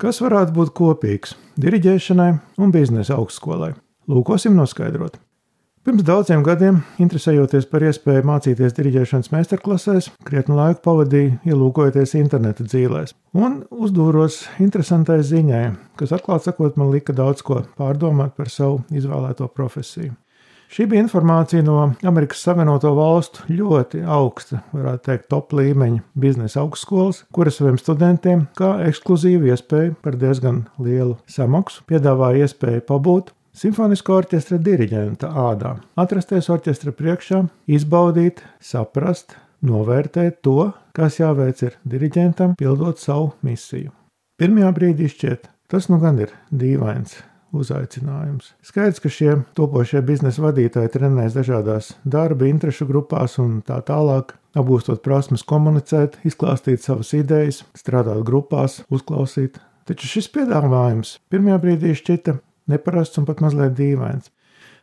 Kas 0.00 0.18
varētu 0.18 0.56
būt 0.56 0.72
kopīgs 0.74 1.36
diriģēšanai 1.62 2.32
un 2.58 2.72
biznesa 2.74 3.14
augstskolai? 3.14 3.74
Lūkosim 4.10 4.56
noskaidrot. 4.58 5.20
Pirms 5.84 6.02
daudziem 6.02 6.40
gadiem, 6.42 6.80
interesējoties 6.98 7.68
par 7.70 7.84
iespēju 7.84 8.24
mācīties 8.26 8.74
diriģēšanas 8.74 9.30
meistarklasēs, 9.34 10.08
krietni 10.24 10.56
laiku 10.56 10.80
pavadīju 10.86 11.36
ielūkojoties 11.44 12.16
interneta 12.18 12.66
dzīvēs 12.66 13.14
un 13.36 13.60
uzdūros 13.68 14.40
interesantai 14.64 15.20
ziņai, 15.22 15.64
kas 16.00 16.16
atklāti 16.16 16.48
sakot, 16.48 16.80
man 16.80 16.90
lika 16.94 17.14
daudz 17.14 17.44
ko 17.46 17.60
pārdomāt 17.78 18.34
par 18.34 18.50
savu 18.50 18.80
izvēlēto 18.96 19.46
profesiju. 19.52 20.16
Šī 20.72 20.86
bija 20.90 21.04
informācija 21.04 21.62
no 21.62 21.76
Amerikas 22.02 22.40
Savienoto 22.42 22.90
Valstu 22.96 23.44
ļoti 23.52 24.00
augsta, 24.10 24.62
varētu 24.72 25.04
teikt, 25.06 25.28
top 25.30 25.52
līmeņa 25.54 26.02
biznesa 26.18 26.62
augstskolas, 26.64 27.22
kuras 27.34 27.60
saviem 27.60 27.78
studentiem 27.78 28.46
kā 28.58 28.74
ekskluzīvu 28.88 29.52
iespēju 29.52 29.94
par 30.02 30.18
diezgan 30.18 30.64
lielu 30.82 31.18
samaksu 31.30 31.84
piedāvāja 31.90 32.48
iespēju 32.48 32.86
pabūt 32.90 33.34
Simfoniskā 33.54 34.16
orķestra 34.16 34.56
diriģenta 34.58 35.28
ādā, 35.30 35.76
atrasties 36.02 36.48
orķestra 36.50 36.90
priekšā, 36.98 37.44
izbaudīt, 37.70 38.40
saprast, 38.58 39.36
novērtēt 39.62 40.40
to, 40.42 40.72
kas 40.96 41.20
jāveic 41.20 41.62
ir 41.62 41.76
diriģentam, 41.86 42.56
pildot 42.58 42.98
savu 42.98 43.30
misiju. 43.46 43.94
Pirmajā 44.42 44.72
brīdī 44.74 45.06
šķiet, 45.12 45.46
tas 45.70 45.86
nu 45.86 46.00
gan 46.02 46.18
ir 46.26 46.34
dīvains 46.50 47.14
uzaicinājums. 47.62 48.52
Skaidrs, 48.66 49.02
ka 49.02 49.12
šie 49.12 49.36
topošie 49.58 50.02
biznesa 50.06 50.44
vadītāji 50.44 50.92
trenēs 50.96 51.36
dažādās 51.36 51.92
darba, 52.04 52.48
interešu 52.50 52.88
grupās 52.90 53.38
un 53.42 53.60
tā 53.66 53.80
tālāk, 53.86 54.36
apgūstot 54.58 55.02
prasmes 55.04 55.46
komunicēt, 55.46 56.20
izklāstīt 56.26 56.84
savas 56.84 57.12
idejas, 57.16 57.62
strādāt 57.78 58.22
grupās, 58.26 58.82
uzklausīt. 58.94 59.60
Taču 59.84 60.08
šis 60.08 60.30
piedāvājums 60.32 61.18
pirmajā 61.32 61.60
brīdī 61.60 61.92
šķita 61.98 62.38
neparasts 62.72 63.20
un 63.20 63.28
pat 63.28 63.42
mazliet 63.44 63.76
dīvains. 63.76 64.30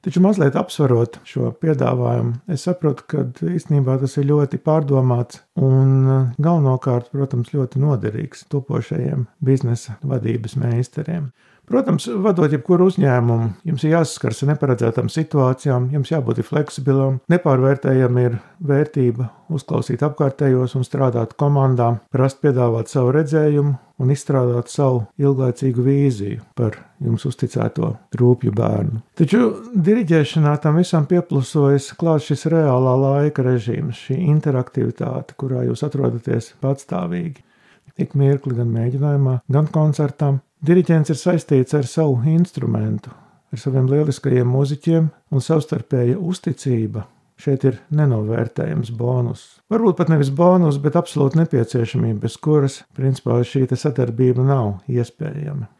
Taču 0.00 0.22
mazliet 0.24 0.54
apsverot 0.56 1.18
šo 1.28 1.50
piedāvājumu, 1.60 2.38
es 2.48 2.62
saprotu, 2.64 3.04
ka 3.04 3.24
īstenībā 3.52 3.98
tas 4.00 4.14
ir 4.16 4.30
ļoti 4.30 4.56
pārdomāts 4.64 5.42
un 5.60 6.06
galvenokārt, 6.40 7.10
protams, 7.12 7.52
ļoti 7.52 7.82
noderīgs 7.82 8.46
topošajiem 8.48 9.26
biznesa 9.44 9.98
vadības 10.00 10.56
meistariem. 10.56 11.28
Protams, 11.70 12.08
vadot 12.18 12.50
jebkuru 12.50 12.88
uzņēmumu, 12.90 13.44
jums 13.68 13.84
ir 13.86 13.92
jāsaskars 13.92 14.40
ar 14.42 14.48
neparedzētām 14.50 15.06
situācijām, 15.12 15.84
jums 15.94 16.10
jābūt 16.10 16.40
fleksibilam, 16.42 17.20
nepārvērtējama 17.30 18.24
ir 18.24 18.34
vērtība 18.66 19.28
uzklausīt 19.54 20.02
apkārtējos 20.02 20.74
un 20.74 20.86
strādāt 20.86 21.36
komandā, 21.38 21.92
prast 22.10 22.40
piedāvāt 22.42 22.90
savu 22.90 23.14
redzējumu 23.14 23.76
un 24.02 24.10
izstrādāt 24.10 24.72
savu 24.72 25.04
ilglaicīgu 25.22 25.84
vīziju 25.86 26.42
par 26.58 26.80
jums 27.06 27.28
uzticēto 27.30 27.92
rūpju 28.18 28.56
bērnu. 28.56 29.04
Taču 29.20 29.44
diriģēšanā 29.70 30.56
tam 30.64 30.82
visam 30.82 31.06
pieplusojas 31.06 31.92
klāt 32.00 32.26
šis 32.26 32.48
reālā 32.50 32.98
laika 32.98 33.46
režīms, 33.46 34.08
šī 34.08 34.18
interaktivitāte, 34.32 35.38
kurā 35.38 35.62
jūs 35.68 35.86
atrodaties 35.86 36.56
patstāvīgi. 36.64 37.44
Ik 38.00 38.18
mirkli 38.18 38.58
gan 38.58 38.70
mēģinājumā, 38.74 39.42
gan 39.52 39.70
koncertā. 39.70 40.38
Diriģents 40.60 41.08
ir 41.08 41.16
saistīts 41.16 41.72
ar 41.72 41.86
savu 41.88 42.18
instrumentu, 42.28 43.08
ar 43.48 43.60
saviem 43.62 43.86
lieliskajiem 43.88 44.50
muzeķiem 44.52 45.06
un 45.32 45.40
savstarpēja 45.40 46.18
uzticība. 46.20 47.06
Šeit 47.40 47.64
ir 47.64 47.78
nenovērtējams 47.96 48.90
bonus. 48.92 49.46
Varbūt 49.72 49.96
pat 49.96 50.10
nevis 50.12 50.28
bonus, 50.36 50.76
bet 50.76 50.98
absolūti 51.00 51.40
nepieciešamība, 51.40 52.18
bez 52.26 52.36
kuras, 52.44 52.82
principā, 52.92 53.38
šī 53.40 53.64
sadarbība 53.72 54.44
nav 54.44 54.82
iespējama. 54.92 55.70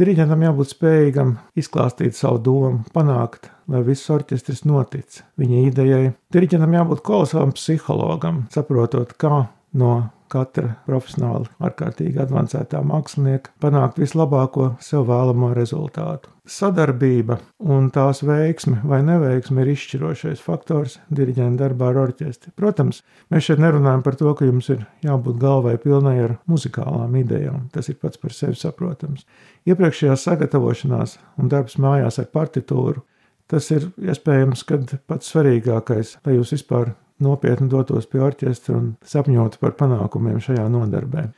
Diriģentam 0.00 0.46
jābūt 0.46 0.72
spējīgam 0.72 1.34
izklāstīt 1.60 2.16
savu 2.16 2.40
domu, 2.40 2.86
panākt, 2.96 3.50
lai 3.68 3.84
viss 3.84 4.08
orķestris 4.08 4.64
notic 4.64 5.20
viņa 5.36 5.66
idejai. 5.66 6.06
Diriģentam 6.32 6.78
jābūt 6.78 7.04
kolosālam 7.04 7.52
psihologam, 7.52 8.46
saprotot, 8.56 9.12
kā 9.20 9.50
no 9.76 9.92
katra 10.32 10.76
profesionāli 10.86 11.50
ārkārtīgi 11.62 12.22
avansētā 12.24 12.80
mākslinieka 12.86 13.52
panākt 13.62 14.00
vislabāko 14.00 14.72
sev 14.82 15.06
vēlamo 15.10 15.52
rezultātu. 15.56 16.30
Sadarbība 16.48 17.36
un 17.70 17.86
tās 17.94 18.24
veiksme 18.26 18.80
vai 18.88 18.98
neveiksme 19.06 19.62
ir 19.62 19.70
izšķirošais 19.76 20.42
faktors 20.42 20.96
diriģenta 21.14 21.62
darbā 21.62 21.92
ar 21.92 22.00
orķestri. 22.08 22.50
Protams, 22.58 23.04
mēs 23.30 23.46
šeit 23.46 23.62
nerunājam 23.62 24.02
par 24.02 24.18
to, 24.18 24.32
ka 24.34 24.48
jums 24.48 24.72
ir 24.74 24.82
jābūt 25.06 25.38
galvai 25.42 25.76
pilnai 25.82 26.16
ar 26.24 26.34
muzikālām 26.50 27.14
idejām. 27.20 27.68
Tas 27.70 27.92
ir 27.92 28.00
pats 28.02 28.18
par 28.18 28.34
sevi 28.34 28.58
saprotams. 28.58 29.22
Iepriekšējā 29.70 30.18
sagatavošanās 30.18 31.16
un 31.38 31.52
darbs 31.52 31.78
mājās 31.78 32.18
ar 32.18 32.30
partitūru 32.34 33.04
tas 33.52 33.68
ir 33.74 33.90
iespējams, 34.00 34.64
kad 34.64 34.94
pats 35.06 35.28
svarīgākais, 35.32 36.16
lai 36.24 36.38
jūs 36.38 36.54
vispār 36.56 36.94
nopietni 37.22 37.68
dotos 37.72 38.06
pie 38.10 38.22
orķestra 38.24 38.76
un 38.78 38.92
sapņotu 39.04 39.60
par 39.60 39.76
panākumiem 39.78 40.40
šajā 40.42 40.68
nodarbē. 40.72 41.28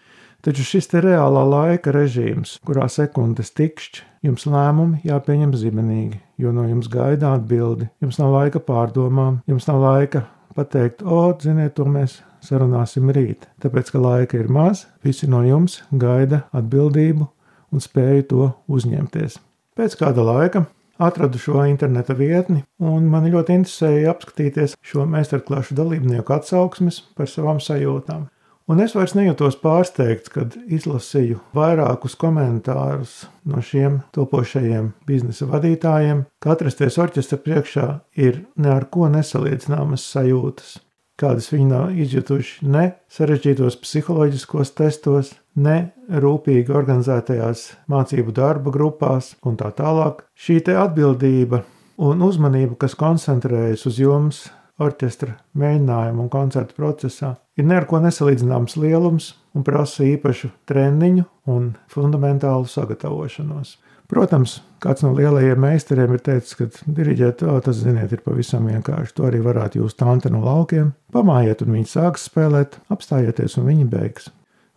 Taču 0.45 0.65
šis 0.69 0.91
te 0.93 1.01
reālā 1.01 1.41
laika 1.49 1.93
režīms, 1.95 2.59
kurā 2.69 2.85
sekundes 2.93 3.55
tikšķi, 3.57 4.03
jums 4.29 4.45
lēmumi 4.45 5.01
jāpieņem 5.09 5.55
zibenīgi, 5.57 6.21
jo 6.37 6.53
no 6.53 6.67
jums 6.69 6.91
gaida 6.93 7.33
atbildi, 7.39 7.89
jums 8.05 8.21
nav 8.21 8.35
laika 8.37 8.61
pārdomām, 8.61 9.41
jums 9.49 9.65
nav 9.71 9.81
laika 9.81 10.27
pateikt, 10.55 11.01
o, 11.01 11.33
ziniet, 11.41 11.73
to 11.79 11.89
mēs 11.89 12.19
sarunāsim 12.45 13.09
rīt. 13.17 13.49
Tāpēc, 13.65 13.95
ka 13.95 14.03
laika 14.05 14.39
ir 14.39 14.53
maz, 14.53 14.85
visi 15.05 15.31
no 15.33 15.41
jums 15.47 15.81
gaida 15.91 16.45
atbildību 16.53 17.27
un 17.73 17.83
spēju 17.83 18.29
to 18.31 18.51
uzņemties. 18.69 19.41
Pēc 19.75 19.97
kāda 19.99 20.29
laika 20.29 20.67
Atradu 20.99 21.41
šo 21.43 21.65
interneta 21.67 22.15
vietni, 22.15 22.61
un 22.79 23.09
man 23.11 23.27
ļoti 23.27 23.57
interesēja 23.59 24.13
apskatīties 24.13 24.77
šo 24.79 25.09
meistarklašu 25.11 25.75
dalībnieku 25.75 26.37
atsauksmes 26.37 27.01
par 27.19 27.27
savām 27.31 27.59
sajūtām. 27.59 28.29
Un 28.71 28.81
es 28.81 28.95
vairs 28.97 29.13
nejūtos 29.19 29.59
pārsteigts, 29.61 30.31
kad 30.33 30.55
izlasīju 30.73 31.43
vairākus 31.57 32.15
komentārus 32.17 33.27
no 33.45 33.61
šiem 33.61 33.99
topošajiem 34.15 34.95
biznesa 35.05 35.51
vadītājiem, 35.51 36.23
ka 36.41 36.55
atrasties 36.55 36.97
orķestra 37.03 37.43
priekšā 37.43 37.89
ir 38.17 38.45
ne 38.57 38.73
ar 38.73 38.87
ko 38.89 39.11
nesalīdzināmas 39.13 40.07
sajūtas 40.15 40.79
kādas 41.21 41.51
viņi 41.53 41.67
nav 41.71 42.01
izjutuši 42.05 42.67
ne 42.67 42.85
sarežģītos 43.13 43.79
psiholoģiskos 43.83 44.75
testos, 44.79 45.35
ne 45.55 45.95
rūpīgi 46.11 46.75
organizētajās 46.75 47.69
mācību 47.91 48.35
darba 48.35 48.75
grupās 48.75 49.35
un 49.47 49.59
tā 49.61 49.71
tālāk. 49.77 50.25
Šī 50.35 50.59
te 50.67 50.75
atbildība 50.79 51.63
un 52.03 52.25
uzmanība, 52.27 52.77
kas 52.85 52.99
koncentrējas 52.99 53.87
uz 53.91 54.01
jums 54.03 54.45
orķestra 54.83 55.37
mēģinājumu 55.59 56.25
un 56.25 56.31
koncertu 56.33 56.77
procesā, 56.79 57.35
ir 57.59 57.69
neko 57.69 58.01
nesalīdzināms 58.03 58.77
lielums 58.81 59.33
un 59.55 59.67
prasa 59.67 60.07
īpašu 60.09 60.51
treniņu 60.69 61.27
un 61.55 61.73
fundamentālu 61.93 62.69
sagatavošanos. 62.71 63.77
Protams, 64.11 64.59
kāds 64.85 65.05
no 65.05 65.15
lielajiem 65.17 65.63
meistariem 65.65 66.13
ir 66.15 66.21
teicis, 66.27 66.57
ka 66.59 66.67
diriģēt 66.85 67.39
to, 67.41 67.55
tas, 67.65 67.79
ziniet, 67.81 68.13
ir 68.13 68.21
pavisam 68.27 68.69
vienkārši. 68.69 69.15
To 69.17 69.29
arī 69.31 69.41
varētu 69.45 69.81
jūs 69.81 69.97
tante 69.97 70.33
no 70.33 70.43
laukiem. 70.45 70.93
Pamājiet, 71.15 71.65
un 71.65 71.79
viņi 71.79 71.89
sāks 71.95 72.29
spēlēt, 72.29 72.77
apstājieties, 72.93 73.57
un 73.61 73.71
viņi 73.73 73.89
beigs. 73.95 74.29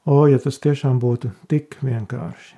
O, 0.07 0.23
ja 0.31 0.39
tas 0.39 0.61
tiešām 0.63 1.01
būtu 1.03 1.33
tik 1.51 1.75
vienkārši! 1.83 2.56